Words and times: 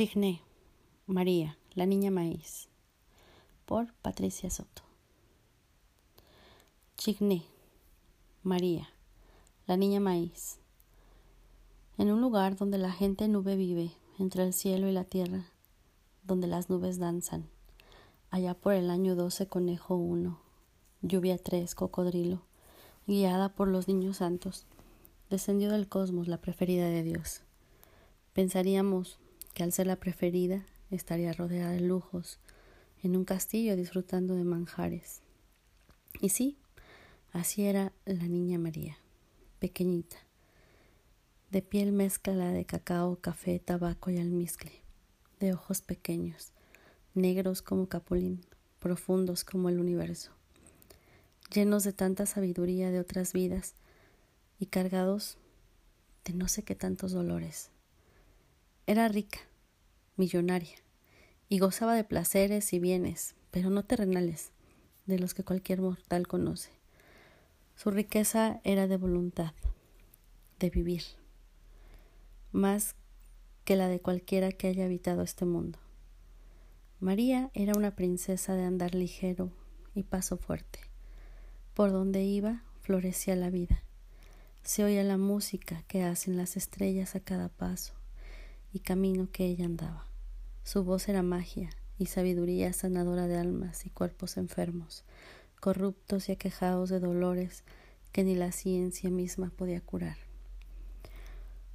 Chigné, 0.00 0.40
María, 1.06 1.58
la 1.74 1.84
niña 1.84 2.10
maíz, 2.10 2.70
por 3.66 3.92
Patricia 4.00 4.48
Soto. 4.48 4.80
Chigné, 6.96 7.44
María, 8.42 8.88
la 9.66 9.76
niña 9.76 10.00
maíz. 10.00 10.58
En 11.98 12.10
un 12.10 12.22
lugar 12.22 12.56
donde 12.56 12.78
la 12.78 12.92
gente 12.92 13.28
nube 13.28 13.56
vive, 13.56 13.92
entre 14.18 14.42
el 14.44 14.54
cielo 14.54 14.88
y 14.88 14.92
la 14.92 15.04
tierra, 15.04 15.50
donde 16.22 16.46
las 16.46 16.70
nubes 16.70 16.98
danzan, 16.98 17.50
allá 18.30 18.54
por 18.54 18.72
el 18.72 18.88
año 18.88 19.14
doce 19.16 19.48
conejo 19.48 19.96
uno, 19.96 20.40
lluvia 21.02 21.36
tres 21.36 21.74
cocodrilo, 21.74 22.40
guiada 23.06 23.50
por 23.50 23.68
los 23.68 23.86
niños 23.86 24.16
santos, 24.16 24.64
descendió 25.28 25.70
del 25.70 25.90
cosmos 25.90 26.26
la 26.26 26.38
preferida 26.38 26.88
de 26.88 27.02
Dios. 27.02 27.42
Pensaríamos 28.32 29.19
que 29.54 29.62
al 29.62 29.72
ser 29.72 29.86
la 29.86 29.96
preferida 29.96 30.64
estaría 30.90 31.32
rodeada 31.32 31.72
de 31.72 31.80
lujos, 31.80 32.38
en 33.02 33.16
un 33.16 33.24
castillo 33.24 33.76
disfrutando 33.76 34.34
de 34.34 34.44
manjares. 34.44 35.22
Y 36.20 36.30
sí, 36.30 36.58
así 37.32 37.64
era 37.64 37.92
la 38.04 38.26
niña 38.26 38.58
María, 38.58 38.98
pequeñita, 39.58 40.16
de 41.50 41.62
piel 41.62 41.92
mezcla 41.92 42.52
de 42.52 42.64
cacao, 42.64 43.16
café, 43.16 43.58
tabaco 43.58 44.10
y 44.10 44.18
almizcle, 44.18 44.72
de 45.40 45.54
ojos 45.54 45.80
pequeños, 45.80 46.52
negros 47.14 47.62
como 47.62 47.88
capulín, 47.88 48.44
profundos 48.78 49.44
como 49.44 49.68
el 49.68 49.78
universo, 49.78 50.32
llenos 51.52 51.84
de 51.84 51.92
tanta 51.92 52.26
sabiduría 52.26 52.90
de 52.90 53.00
otras 53.00 53.32
vidas 53.32 53.74
y 54.58 54.66
cargados 54.66 55.38
de 56.24 56.34
no 56.34 56.48
sé 56.48 56.62
qué 56.62 56.74
tantos 56.74 57.12
dolores. 57.12 57.70
Era 58.90 59.06
rica, 59.06 59.38
millonaria, 60.16 60.74
y 61.48 61.60
gozaba 61.60 61.94
de 61.94 62.02
placeres 62.02 62.72
y 62.72 62.80
bienes, 62.80 63.36
pero 63.52 63.70
no 63.70 63.84
terrenales, 63.84 64.50
de 65.06 65.20
los 65.20 65.32
que 65.32 65.44
cualquier 65.44 65.80
mortal 65.80 66.26
conoce. 66.26 66.70
Su 67.76 67.92
riqueza 67.92 68.60
era 68.64 68.88
de 68.88 68.96
voluntad, 68.96 69.52
de 70.58 70.70
vivir, 70.70 71.04
más 72.50 72.96
que 73.64 73.76
la 73.76 73.86
de 73.86 74.00
cualquiera 74.00 74.50
que 74.50 74.66
haya 74.66 74.86
habitado 74.86 75.22
este 75.22 75.44
mundo. 75.44 75.78
María 76.98 77.52
era 77.54 77.74
una 77.76 77.94
princesa 77.94 78.54
de 78.54 78.64
andar 78.64 78.96
ligero 78.96 79.52
y 79.94 80.02
paso 80.02 80.36
fuerte. 80.36 80.80
Por 81.74 81.92
donde 81.92 82.24
iba 82.24 82.64
florecía 82.80 83.36
la 83.36 83.50
vida. 83.50 83.84
Se 84.64 84.82
oía 84.82 85.04
la 85.04 85.16
música 85.16 85.84
que 85.86 86.02
hacen 86.02 86.36
las 86.36 86.56
estrellas 86.56 87.14
a 87.14 87.20
cada 87.20 87.50
paso 87.50 87.99
y 88.72 88.80
camino 88.80 89.28
que 89.30 89.46
ella 89.46 89.66
andaba. 89.66 90.06
Su 90.62 90.84
voz 90.84 91.08
era 91.08 91.22
magia 91.22 91.70
y 91.98 92.06
sabiduría 92.06 92.72
sanadora 92.72 93.26
de 93.26 93.36
almas 93.36 93.86
y 93.86 93.90
cuerpos 93.90 94.36
enfermos, 94.36 95.04
corruptos 95.60 96.28
y 96.28 96.32
aquejados 96.32 96.90
de 96.90 97.00
dolores 97.00 97.64
que 98.12 98.24
ni 98.24 98.34
la 98.34 98.52
ciencia 98.52 99.10
misma 99.10 99.50
podía 99.50 99.80
curar. 99.80 100.16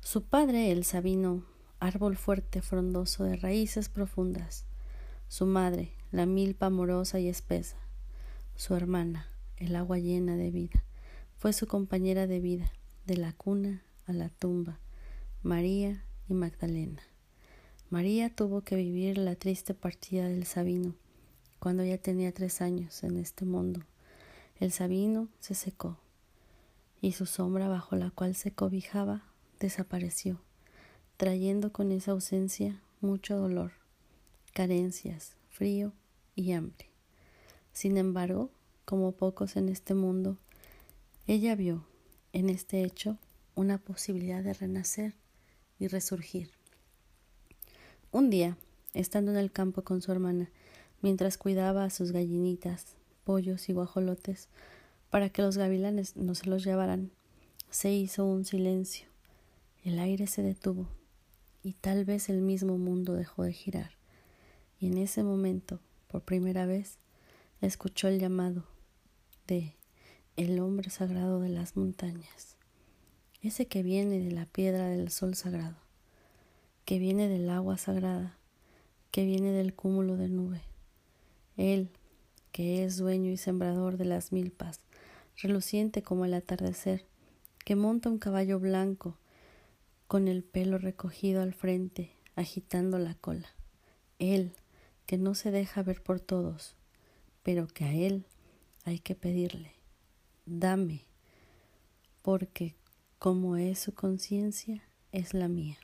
Su 0.01 0.23
padre, 0.23 0.71
el 0.71 0.83
sabino, 0.85 1.43
árbol 1.79 2.17
fuerte, 2.17 2.61
frondoso 2.61 3.23
de 3.23 3.35
raíces 3.35 3.89
profundas. 3.89 4.65
Su 5.27 5.45
madre, 5.45 5.93
la 6.11 6.25
milpa 6.25 6.67
amorosa 6.67 7.19
y 7.19 7.27
espesa. 7.27 7.77
Su 8.55 8.75
hermana, 8.75 9.27
el 9.57 9.75
agua 9.75 9.97
llena 9.97 10.35
de 10.35 10.51
vida, 10.51 10.83
fue 11.37 11.53
su 11.53 11.67
compañera 11.67 12.27
de 12.27 12.39
vida, 12.39 12.71
de 13.05 13.17
la 13.17 13.33
cuna 13.33 13.83
a 14.05 14.13
la 14.13 14.29
tumba. 14.29 14.79
María, 15.41 16.03
y 16.29 16.33
Magdalena. 16.33 17.03
María 17.89 18.29
tuvo 18.29 18.61
que 18.61 18.75
vivir 18.75 19.17
la 19.17 19.35
triste 19.35 19.73
partida 19.73 20.27
del 20.27 20.45
Sabino 20.45 20.95
cuando 21.59 21.83
ella 21.83 21.97
tenía 21.97 22.33
tres 22.33 22.61
años 22.61 23.03
en 23.03 23.17
este 23.17 23.45
mundo. 23.45 23.81
El 24.59 24.71
Sabino 24.71 25.29
se 25.39 25.55
secó 25.55 25.97
y 27.01 27.11
su 27.11 27.25
sombra 27.25 27.67
bajo 27.67 27.95
la 27.95 28.11
cual 28.11 28.35
se 28.35 28.51
cobijaba 28.51 29.23
desapareció, 29.59 30.39
trayendo 31.17 31.71
con 31.71 31.91
esa 31.91 32.11
ausencia 32.11 32.81
mucho 33.01 33.37
dolor, 33.37 33.71
carencias, 34.53 35.35
frío 35.49 35.93
y 36.35 36.51
hambre. 36.53 36.89
Sin 37.71 37.97
embargo, 37.97 38.49
como 38.85 39.11
pocos 39.11 39.55
en 39.55 39.69
este 39.69 39.93
mundo, 39.93 40.37
ella 41.27 41.55
vio 41.55 41.85
en 42.33 42.49
este 42.49 42.83
hecho 42.83 43.17
una 43.55 43.77
posibilidad 43.77 44.43
de 44.43 44.53
renacer 44.53 45.13
y 45.79 45.87
resurgir. 45.87 46.49
Un 48.11 48.29
día, 48.29 48.57
estando 48.93 49.31
en 49.31 49.37
el 49.37 49.51
campo 49.51 49.83
con 49.83 50.01
su 50.01 50.11
hermana, 50.11 50.49
mientras 51.01 51.37
cuidaba 51.37 51.83
a 51.83 51.89
sus 51.89 52.11
gallinitas, 52.11 52.95
pollos 53.23 53.69
y 53.69 53.73
guajolotes, 53.73 54.47
para 55.09 55.29
que 55.29 55.41
los 55.41 55.57
gavilanes 55.57 56.15
no 56.15 56.35
se 56.35 56.49
los 56.49 56.63
llevaran, 56.63 57.11
se 57.69 57.91
hizo 57.91 58.25
un 58.25 58.45
silencio. 58.45 59.07
El 59.83 59.99
aire 59.99 60.27
se 60.27 60.41
detuvo 60.41 60.87
y 61.63 61.73
tal 61.73 62.05
vez 62.05 62.29
el 62.29 62.41
mismo 62.41 62.77
mundo 62.77 63.13
dejó 63.13 63.43
de 63.43 63.53
girar. 63.53 63.91
Y 64.79 64.87
en 64.87 64.97
ese 64.97 65.23
momento, 65.23 65.79
por 66.07 66.21
primera 66.21 66.65
vez, 66.65 66.97
escuchó 67.61 68.07
el 68.07 68.19
llamado 68.19 68.65
de 69.47 69.73
el 70.37 70.59
hombre 70.59 70.89
sagrado 70.89 71.39
de 71.39 71.49
las 71.49 71.75
montañas 71.75 72.54
ese 73.47 73.67
que 73.67 73.83
viene 73.83 74.19
de 74.19 74.31
la 74.31 74.45
piedra 74.45 74.89
del 74.89 75.09
sol 75.09 75.35
sagrado, 75.35 75.77
que 76.85 76.99
viene 76.99 77.27
del 77.27 77.49
agua 77.49 77.77
sagrada, 77.77 78.37
que 79.11 79.25
viene 79.25 79.51
del 79.51 79.73
cúmulo 79.73 80.17
de 80.17 80.29
nube. 80.29 80.61
Él, 81.57 81.89
que 82.51 82.83
es 82.83 82.97
dueño 82.97 83.31
y 83.31 83.37
sembrador 83.37 83.97
de 83.97 84.05
las 84.05 84.31
milpas, 84.31 84.79
reluciente 85.37 86.01
como 86.01 86.25
el 86.25 86.33
atardecer, 86.33 87.05
que 87.63 87.75
monta 87.75 88.09
un 88.09 88.17
caballo 88.17 88.59
blanco, 88.59 89.17
con 90.07 90.27
el 90.27 90.43
pelo 90.43 90.77
recogido 90.77 91.41
al 91.41 91.53
frente, 91.53 92.11
agitando 92.35 92.99
la 92.99 93.15
cola. 93.15 93.49
Él, 94.19 94.53
que 95.05 95.17
no 95.17 95.35
se 95.35 95.51
deja 95.51 95.83
ver 95.83 96.01
por 96.01 96.19
todos, 96.19 96.75
pero 97.43 97.67
que 97.67 97.85
a 97.85 97.93
él 97.93 98.25
hay 98.85 98.99
que 98.99 99.15
pedirle, 99.15 99.71
dame, 100.45 101.05
porque 102.21 102.75
como 103.19 103.57
es 103.57 103.79
su 103.79 103.93
conciencia, 103.93 104.83
es 105.11 105.33
la 105.33 105.47
mía. 105.47 105.77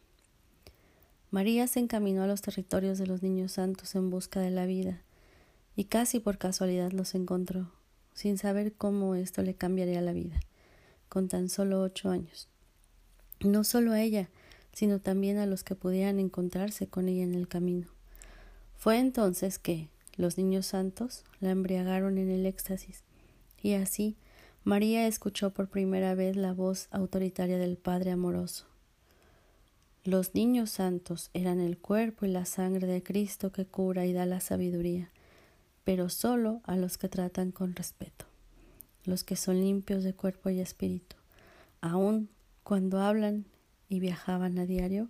María 1.32 1.66
se 1.68 1.80
encaminó 1.80 2.24
a 2.24 2.28
los 2.28 2.42
territorios 2.42 2.98
de 2.98 3.08
los 3.08 3.24
niños 3.24 3.54
santos 3.54 3.96
en 3.96 4.10
busca 4.10 4.42
de 4.42 4.52
la 4.52 4.66
vida, 4.66 5.02
y 5.76 5.86
casi 5.86 6.20
por 6.20 6.38
casualidad 6.38 6.92
los 6.92 7.16
encontró, 7.16 7.72
sin 8.14 8.38
saber 8.38 8.74
cómo 8.74 9.16
esto 9.16 9.42
le 9.42 9.56
cambiaría 9.56 10.02
la 10.02 10.12
vida, 10.12 10.42
con 11.08 11.30
tan 11.30 11.48
solo 11.48 11.82
ocho 11.82 12.10
años. 12.10 12.50
No 13.40 13.64
solo 13.64 13.94
a 13.94 14.02
ella, 14.02 14.30
sino 14.74 15.00
también 15.00 15.38
a 15.38 15.46
los 15.46 15.64
que 15.64 15.76
pudieran 15.76 16.20
encontrarse 16.20 16.88
con 16.88 17.08
ella 17.08 17.24
en 17.24 17.34
el 17.34 17.48
camino. 17.48 17.88
Fue 18.78 19.00
entonces 19.00 19.58
que 19.58 19.88
los 20.18 20.38
niños 20.38 20.66
santos 20.66 21.24
la 21.40 21.52
embriagaron 21.52 22.18
en 22.18 22.30
el 22.30 22.46
éxtasis, 22.46 23.04
y 23.62 23.74
así 23.74 24.18
María 24.64 25.08
escuchó 25.08 25.50
por 25.50 25.70
primera 25.70 26.14
vez 26.14 26.36
la 26.36 26.54
voz 26.54 26.88
autoritaria 26.92 27.58
del 27.58 27.78
Padre 27.78 28.12
amoroso. 28.12 28.68
Los 30.04 30.36
niños 30.36 30.70
santos 30.70 31.32
eran 31.34 31.60
el 31.60 31.80
cuerpo 31.80 32.28
y 32.28 32.30
la 32.30 32.46
sangre 32.46 32.86
de 32.86 33.02
Cristo 33.02 33.52
que 33.52 33.66
cura 33.66 34.06
y 34.06 34.14
da 34.14 34.28
la 34.28 34.40
sabiduría, 34.40 35.10
pero 35.84 36.10
solo 36.10 36.62
a 36.64 36.76
los 36.76 37.00
que 37.00 37.10
tratan 37.10 37.52
con 37.52 37.76
respeto, 37.76 38.26
los 39.04 39.24
que 39.24 39.36
son 39.36 39.60
limpios 39.60 40.04
de 40.04 40.14
cuerpo 40.14 40.52
y 40.52 40.60
espíritu, 40.60 41.16
aun 41.82 42.30
cuando 42.64 43.00
hablan 43.00 43.46
y 43.90 44.00
viajaban 44.00 44.60
a 44.60 44.68
diario. 44.68 45.10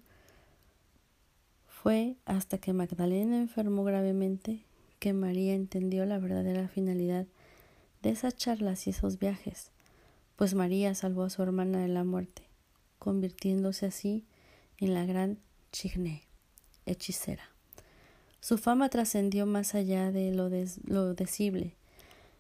Fue 1.67 2.15
hasta 2.23 2.57
que 2.57 2.71
Magdalena 2.71 3.37
enfermó 3.37 3.83
gravemente 3.83 4.63
que 4.99 5.11
María 5.11 5.55
entendió 5.55 6.05
la 6.05 6.19
verdadera 6.19 6.69
finalidad 6.69 7.27
de 8.01 8.09
esas 8.09 8.36
charlas 8.36 8.88
y 8.88 8.92
esos 8.92 9.19
viajes, 9.19 9.71
pues 10.36 10.53
María 10.56 10.95
salvó 10.95 11.24
a 11.24 11.30
su 11.30 11.44
hermana 11.44 11.80
de 11.80 11.88
la 11.88 12.03
muerte, 12.03 12.44
convirtiéndose 13.00 13.86
así 13.86 14.25
en 14.80 14.94
la 14.94 15.06
gran 15.06 15.38
Chigné, 15.71 16.24
hechicera. 16.86 17.44
Su 18.39 18.57
fama 18.57 18.89
trascendió 18.89 19.45
más 19.45 19.75
allá 19.75 20.12
de 20.12 20.33
lo, 20.33 20.50
lo 20.86 21.13
decible. 21.13 21.75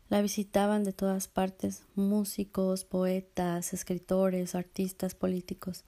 La 0.09 0.21
visitaban 0.21 0.83
de 0.83 0.93
todas 0.93 1.27
partes 1.27 1.83
músicos, 1.95 2.83
poetas, 2.83 3.73
escritores, 3.73 4.55
artistas, 4.55 5.15
políticos, 5.15 5.85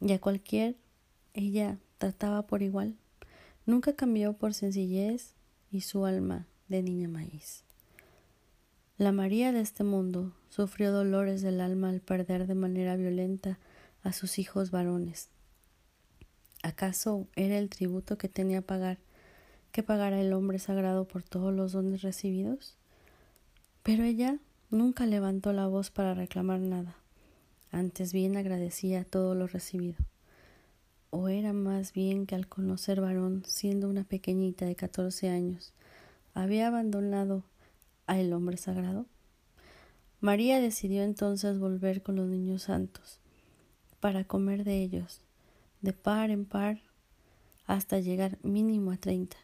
y 0.00 0.12
a 0.12 0.20
cualquier 0.20 0.76
ella 1.34 1.78
trataba 1.98 2.46
por 2.46 2.62
igual. 2.62 2.96
Nunca 3.66 3.94
cambió 3.94 4.32
por 4.32 4.54
sencillez 4.54 5.34
y 5.70 5.82
su 5.82 6.06
alma 6.06 6.46
de 6.68 6.82
niña 6.82 7.08
maíz. 7.08 7.62
La 9.00 9.12
María 9.12 9.50
de 9.50 9.62
este 9.62 9.82
mundo 9.82 10.30
sufrió 10.50 10.92
dolores 10.92 11.40
del 11.40 11.62
alma 11.62 11.88
al 11.88 12.02
perder 12.02 12.46
de 12.46 12.54
manera 12.54 12.96
violenta 12.96 13.58
a 14.02 14.12
sus 14.12 14.38
hijos 14.38 14.70
varones. 14.70 15.30
¿Acaso 16.62 17.26
era 17.34 17.56
el 17.56 17.70
tributo 17.70 18.18
que 18.18 18.28
tenía 18.28 18.60
pagar 18.60 18.98
que 19.72 19.82
pagara 19.82 20.20
el 20.20 20.34
hombre 20.34 20.58
sagrado 20.58 21.08
por 21.08 21.22
todos 21.22 21.50
los 21.50 21.72
dones 21.72 22.02
recibidos? 22.02 22.76
Pero 23.82 24.04
ella 24.04 24.36
nunca 24.68 25.06
levantó 25.06 25.54
la 25.54 25.66
voz 25.66 25.90
para 25.90 26.12
reclamar 26.12 26.60
nada, 26.60 26.94
antes 27.72 28.12
bien 28.12 28.36
agradecía 28.36 29.04
todo 29.04 29.34
lo 29.34 29.46
recibido. 29.46 29.96
¿O 31.08 31.28
era 31.28 31.54
más 31.54 31.94
bien 31.94 32.26
que 32.26 32.34
al 32.34 32.48
conocer 32.48 33.00
varón, 33.00 33.44
siendo 33.46 33.88
una 33.88 34.04
pequeñita 34.04 34.66
de 34.66 34.76
catorce 34.76 35.30
años, 35.30 35.72
había 36.34 36.66
abandonado 36.66 37.44
a 38.10 38.18
el 38.18 38.32
hombre 38.32 38.56
sagrado? 38.56 39.06
María 40.20 40.60
decidió 40.60 41.04
entonces 41.04 41.60
volver 41.60 42.02
con 42.02 42.16
los 42.16 42.28
niños 42.28 42.64
santos, 42.64 43.20
para 44.00 44.24
comer 44.24 44.64
de 44.64 44.82
ellos, 44.82 45.20
de 45.80 45.92
par 45.92 46.30
en 46.30 46.44
par, 46.44 46.80
hasta 47.66 48.00
llegar 48.00 48.36
mínimo 48.42 48.90
a 48.90 48.96
treinta. 48.96 49.36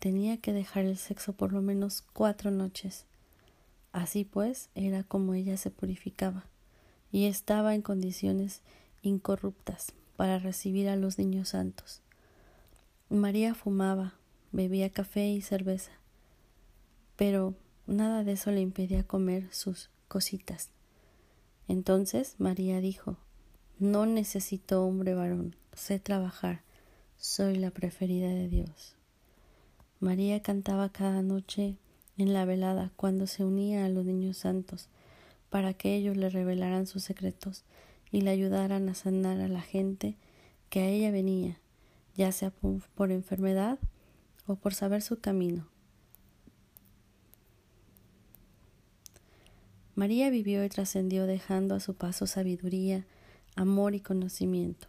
Tenía 0.00 0.36
que 0.38 0.52
dejar 0.52 0.84
el 0.84 0.96
sexo 0.96 1.34
por 1.34 1.52
lo 1.52 1.62
menos 1.62 2.02
cuatro 2.12 2.50
noches. 2.50 3.04
Así 3.92 4.24
pues, 4.24 4.68
era 4.74 5.04
como 5.04 5.34
ella 5.34 5.56
se 5.56 5.70
purificaba, 5.70 6.44
y 7.12 7.26
estaba 7.26 7.76
en 7.76 7.82
condiciones 7.82 8.62
incorruptas 9.02 9.92
para 10.16 10.40
recibir 10.40 10.88
a 10.88 10.96
los 10.96 11.18
niños 11.18 11.50
santos. 11.50 12.02
María 13.10 13.54
fumaba, 13.54 14.14
bebía 14.50 14.90
café 14.90 15.28
y 15.28 15.40
cerveza, 15.40 15.92
pero 17.14 17.54
nada 17.86 18.24
de 18.24 18.32
eso 18.32 18.50
le 18.50 18.60
impedía 18.60 19.04
comer 19.04 19.52
sus 19.52 19.90
cositas. 20.08 20.70
Entonces 21.68 22.36
María 22.38 22.80
dijo 22.80 23.16
No 23.78 24.06
necesito 24.06 24.84
hombre 24.84 25.14
varón, 25.14 25.56
sé 25.72 25.98
trabajar, 25.98 26.62
soy 27.16 27.56
la 27.56 27.70
preferida 27.70 28.28
de 28.28 28.48
Dios. 28.48 28.94
María 30.00 30.42
cantaba 30.42 30.90
cada 30.90 31.22
noche 31.22 31.76
en 32.18 32.32
la 32.32 32.44
velada 32.44 32.92
cuando 32.96 33.26
se 33.26 33.44
unía 33.44 33.84
a 33.84 33.88
los 33.88 34.04
niños 34.04 34.38
santos 34.38 34.88
para 35.50 35.74
que 35.74 35.94
ellos 35.94 36.16
le 36.16 36.28
revelaran 36.28 36.86
sus 36.86 37.02
secretos 37.02 37.64
y 38.10 38.20
le 38.20 38.30
ayudaran 38.30 38.88
a 38.88 38.94
sanar 38.94 39.40
a 39.40 39.48
la 39.48 39.62
gente 39.62 40.16
que 40.70 40.80
a 40.80 40.88
ella 40.88 41.10
venía, 41.10 41.58
ya 42.16 42.32
sea 42.32 42.50
por 42.94 43.12
enfermedad 43.12 43.78
o 44.46 44.56
por 44.56 44.74
saber 44.74 45.02
su 45.02 45.20
camino. 45.20 45.66
María 49.96 50.28
vivió 50.28 50.62
y 50.62 50.68
trascendió 50.68 51.26
dejando 51.26 51.74
a 51.74 51.80
su 51.80 51.94
paso 51.94 52.26
sabiduría, 52.26 53.06
amor 53.54 53.94
y 53.94 54.00
conocimiento, 54.00 54.88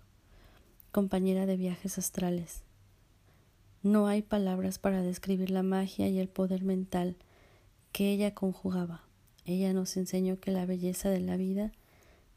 compañera 0.92 1.46
de 1.46 1.56
viajes 1.56 1.98
astrales. 1.98 2.62
No 3.84 4.08
hay 4.08 4.22
palabras 4.22 4.80
para 4.80 5.02
describir 5.02 5.50
la 5.50 5.64
magia 5.64 6.10
y 6.10 6.20
el 6.20 6.28
poder 6.28 6.64
mental 6.64 7.16
que 7.94 8.12
ella 8.12 8.34
conjugaba. 8.34 9.02
Ella 9.46 9.72
nos 9.72 9.96
enseñó 9.96 10.42
que 10.42 10.52
la 10.52 10.66
belleza 10.66 11.10
de 11.10 11.22
la 11.22 11.38
vida 11.38 11.72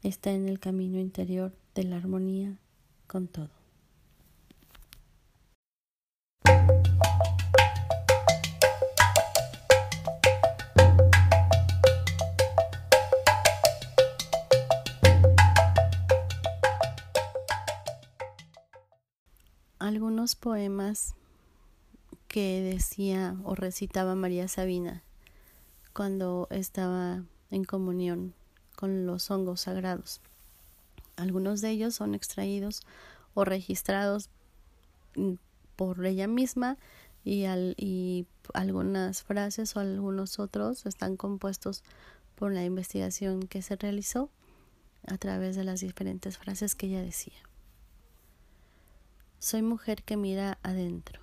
está 0.01 0.31
en 0.31 0.47
el 0.47 0.61
camino 0.61 0.97
interior 0.97 1.53
de 1.75 1.83
la 1.83 1.97
armonía 1.97 2.55
con 3.05 3.27
todo. 3.27 3.49
Algunos 19.81 20.35
poemas 20.35 21.15
que 22.27 22.61
decía 22.61 23.35
o 23.43 23.55
recitaba 23.55 24.13
María 24.13 24.47
Sabina 24.47 25.01
cuando 25.91 26.47
estaba 26.51 27.23
en 27.49 27.63
comunión 27.63 28.35
con 28.75 29.07
los 29.07 29.31
hongos 29.31 29.61
sagrados. 29.61 30.21
Algunos 31.15 31.61
de 31.61 31.71
ellos 31.71 31.95
son 31.95 32.13
extraídos 32.13 32.83
o 33.33 33.43
registrados 33.43 34.29
mm, 35.15 35.33
por 35.75 36.05
ella 36.05 36.27
misma 36.27 36.77
y, 37.23 37.45
y 37.75 38.27
algunas 38.53 39.23
frases 39.23 39.75
o 39.75 39.79
algunos 39.79 40.37
otros 40.37 40.85
están 40.85 41.17
compuestos 41.17 41.83
por 42.35 42.53
la 42.53 42.63
investigación 42.63 43.47
que 43.47 43.63
se 43.63 43.77
realizó 43.77 44.29
a 45.07 45.17
través 45.17 45.55
de 45.55 45.63
las 45.63 45.79
diferentes 45.79 46.37
frases 46.37 46.75
que 46.75 46.85
ella 46.85 47.01
decía. 47.01 47.50
Soy 49.43 49.63
mujer 49.63 50.03
que 50.03 50.17
mira 50.17 50.59
adentro. 50.61 51.19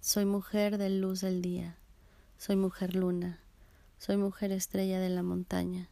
Soy 0.00 0.24
mujer 0.24 0.78
de 0.78 0.88
luz 0.88 1.20
del 1.20 1.42
día. 1.42 1.76
Soy 2.38 2.56
mujer 2.56 2.96
luna. 2.96 3.38
Soy 3.98 4.16
mujer 4.16 4.50
estrella 4.50 4.98
de 4.98 5.10
la 5.10 5.22
montaña. 5.22 5.90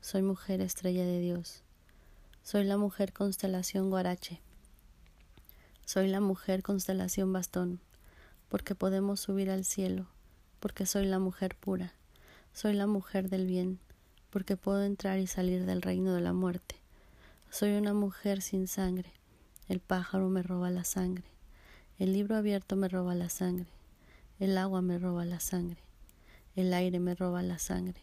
Soy 0.00 0.22
mujer 0.22 0.62
estrella 0.62 1.04
de 1.04 1.20
Dios. 1.20 1.62
Soy 2.42 2.64
la 2.64 2.78
mujer 2.78 3.12
constelación 3.12 3.90
Guarache. 3.90 4.40
Soy 5.84 6.08
la 6.08 6.20
mujer 6.20 6.62
constelación 6.62 7.34
Bastón, 7.34 7.78
porque 8.48 8.74
podemos 8.74 9.20
subir 9.20 9.50
al 9.50 9.66
cielo, 9.66 10.06
porque 10.58 10.86
soy 10.86 11.04
la 11.04 11.18
mujer 11.18 11.54
pura. 11.54 11.92
Soy 12.54 12.72
la 12.72 12.86
mujer 12.86 13.28
del 13.28 13.46
bien, 13.46 13.78
porque 14.30 14.56
puedo 14.56 14.82
entrar 14.82 15.18
y 15.18 15.26
salir 15.26 15.66
del 15.66 15.82
reino 15.82 16.14
de 16.14 16.22
la 16.22 16.32
muerte. 16.32 16.76
Soy 17.50 17.72
una 17.72 17.92
mujer 17.92 18.40
sin 18.40 18.66
sangre. 18.66 19.12
El 19.68 19.80
pájaro 19.80 20.28
me 20.28 20.42
roba 20.42 20.70
la 20.70 20.84
sangre. 20.84 21.24
El 21.98 22.12
libro 22.12 22.36
abierto 22.36 22.76
me 22.76 22.88
roba 22.88 23.14
la 23.14 23.28
sangre. 23.28 23.70
El 24.38 24.58
agua 24.58 24.82
me 24.82 24.98
roba 24.98 25.24
la 25.24 25.40
sangre. 25.40 25.80
El 26.56 26.74
aire 26.74 26.98
me 26.98 27.14
roba 27.14 27.42
la 27.42 27.58
sangre. 27.58 28.00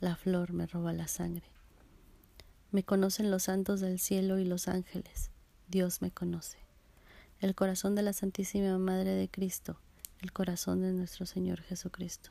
La 0.00 0.16
flor 0.16 0.52
me 0.52 0.66
roba 0.66 0.92
la 0.92 1.06
sangre. 1.06 1.46
Me 2.70 2.82
conocen 2.82 3.30
los 3.30 3.44
santos 3.44 3.80
del 3.80 3.98
cielo 3.98 4.38
y 4.38 4.44
los 4.44 4.68
ángeles. 4.68 5.30
Dios 5.68 6.02
me 6.02 6.10
conoce. 6.10 6.58
El 7.40 7.54
corazón 7.54 7.94
de 7.94 8.02
la 8.02 8.12
Santísima 8.12 8.78
Madre 8.78 9.10
de 9.10 9.28
Cristo, 9.28 9.78
el 10.20 10.32
corazón 10.32 10.80
de 10.80 10.92
nuestro 10.92 11.26
Señor 11.26 11.60
Jesucristo. 11.60 12.30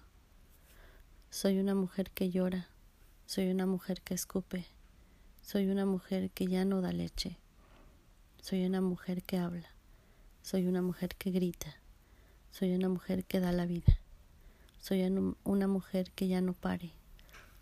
Soy 1.30 1.60
una 1.60 1.76
mujer 1.76 2.12
que 2.12 2.32
llora, 2.32 2.70
soy 3.26 3.52
una 3.52 3.66
mujer 3.66 4.02
que 4.02 4.14
escupe, 4.14 4.66
soy 5.42 5.68
una 5.68 5.86
mujer 5.86 6.32
que 6.32 6.48
ya 6.48 6.66
no 6.66 6.82
da 6.82 6.92
leche, 6.92 7.38
soy 8.46 8.64
una 8.64 8.80
mujer 8.80 9.24
que 9.24 9.40
habla, 9.40 9.68
soy 10.44 10.68
una 10.68 10.84
mujer 10.84 11.16
que 11.16 11.32
grita, 11.32 11.78
soy 12.52 12.76
una 12.76 12.90
mujer 12.90 13.26
que 13.26 13.40
da 13.40 13.52
la 13.52 13.66
vida, 13.66 13.98
soy 14.78 15.02
una 15.02 15.68
mujer 15.68 16.12
que 16.12 16.28
ya 16.28 16.42
no 16.42 16.54
pare, 16.54 16.92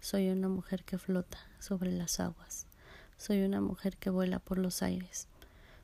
soy 0.01 0.27
una 0.27 0.49
mujer 0.49 0.83
que 0.83 0.97
flota 0.97 1.37
sobre 1.59 1.93
las 1.93 2.19
aguas. 2.19 2.67
Soy 3.15 3.43
una 3.43 3.61
mujer 3.61 3.95
que 3.95 4.09
vuela 4.09 4.39
por 4.39 4.57
los 4.57 4.83
aires. 4.83 5.29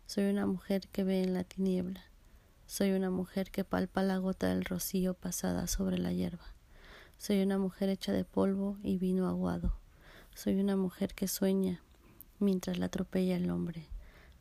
Soy 0.05 0.25
una 0.25 0.45
mujer 0.45 0.89
que 0.91 1.05
ve 1.05 1.23
en 1.23 1.33
la 1.33 1.45
tiniebla. 1.45 2.03
Soy 2.65 2.91
una 2.91 3.09
mujer 3.09 3.51
que 3.51 3.63
palpa 3.63 4.03
la 4.03 4.17
gota 4.17 4.47
del 4.49 4.65
rocío 4.65 5.13
pasada 5.13 5.67
sobre 5.67 5.97
la 5.97 6.11
hierba. 6.11 6.53
Soy 7.17 7.41
una 7.41 7.57
mujer 7.57 7.87
hecha 7.87 8.11
de 8.11 8.25
polvo 8.25 8.77
y 8.83 8.97
vino 8.97 9.29
aguado. 9.29 9.79
Soy 10.35 10.59
una 10.59 10.75
mujer 10.75 11.13
que 11.13 11.29
sueña 11.29 11.81
mientras 12.39 12.77
la 12.77 12.87
atropella 12.87 13.37
el 13.37 13.49
hombre. 13.49 13.87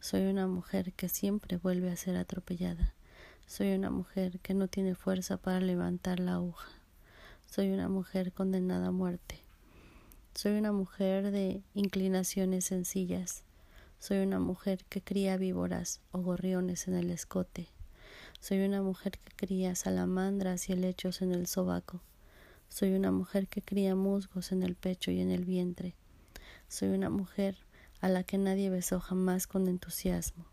Soy 0.00 0.26
una 0.26 0.46
mujer 0.46 0.92
que 0.92 1.08
siempre 1.08 1.56
vuelve 1.56 1.90
a 1.90 1.96
ser 1.96 2.16
atropellada. 2.16 2.94
Soy 3.46 3.72
una 3.74 3.90
mujer 3.90 4.38
que 4.38 4.54
no 4.54 4.68
tiene 4.68 4.94
fuerza 4.94 5.38
para 5.38 5.60
levantar 5.60 6.20
la 6.20 6.34
aguja. 6.34 6.68
Soy 7.46 7.70
una 7.70 7.88
mujer 7.88 8.32
condenada 8.32 8.88
a 8.88 8.92
muerte. 8.92 9.40
Soy 10.34 10.56
una 10.56 10.70
mujer 10.70 11.32
de 11.32 11.62
inclinaciones 11.74 12.66
sencillas. 12.66 13.42
Soy 13.98 14.18
una 14.18 14.38
mujer 14.38 14.84
que 14.88 15.02
cría 15.02 15.36
víboras 15.36 16.00
o 16.12 16.20
gorriones 16.20 16.86
en 16.86 16.94
el 16.94 17.10
escote. 17.10 17.66
Soy 18.38 18.60
una 18.60 18.82
mujer 18.82 19.18
que 19.18 19.34
cría 19.34 19.74
salamandras 19.74 20.68
y 20.68 20.74
helechos 20.74 21.22
en 21.22 21.32
el 21.32 21.48
sobaco. 21.48 22.00
Soy 22.68 22.92
una 22.92 23.10
mujer 23.10 23.48
que 23.48 23.62
cría 23.62 23.96
musgos 23.96 24.52
en 24.52 24.62
el 24.62 24.76
pecho 24.76 25.10
y 25.10 25.20
en 25.20 25.32
el 25.32 25.44
vientre. 25.44 25.96
Soy 26.68 26.90
una 26.90 27.10
mujer 27.10 27.56
a 28.00 28.08
la 28.08 28.22
que 28.22 28.38
nadie 28.38 28.70
besó 28.70 29.00
jamás 29.00 29.46
con 29.46 29.68
entusiasmo. 29.68 30.46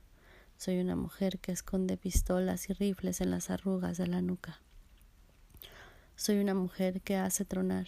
Soy 0.57 0.79
una 0.79 0.95
mujer 0.95 1.39
que 1.39 1.51
esconde 1.51 1.97
pistolas 1.97 2.69
y 2.69 2.73
rifles 2.73 3.21
en 3.21 3.31
las 3.31 3.49
arrugas 3.49 3.97
de 3.97 4.07
la 4.07 4.21
nuca. 4.21 4.61
Soy 6.15 6.39
una 6.39 6.53
mujer 6.53 7.01
que 7.01 7.17
hace 7.17 7.45
tronar 7.45 7.87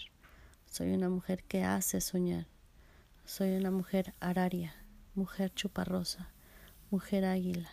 soy 0.69 0.93
una 0.93 1.09
mujer 1.09 1.43
que 1.43 1.63
hace 1.63 2.01
soñar. 2.01 2.45
Soy 3.25 3.55
una 3.55 3.71
mujer 3.71 4.13
araria, 4.19 4.75
mujer 5.15 5.51
chuparrosa, 5.51 6.29
mujer 6.91 7.25
águila. 7.25 7.69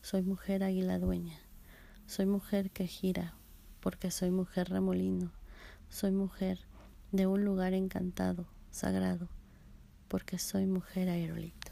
Soy 0.00 0.22
mujer 0.22 0.62
águila 0.62 0.98
dueña. 0.98 1.40
Soy 2.06 2.26
mujer 2.26 2.70
que 2.70 2.86
gira, 2.86 3.34
porque 3.80 4.10
soy 4.10 4.30
mujer 4.30 4.68
remolino. 4.68 5.32
Soy 5.88 6.12
mujer 6.12 6.60
de 7.10 7.26
un 7.26 7.44
lugar 7.44 7.72
encantado, 7.72 8.46
sagrado, 8.70 9.28
porque 10.08 10.38
soy 10.38 10.66
mujer 10.66 11.08
aerolito. 11.08 11.65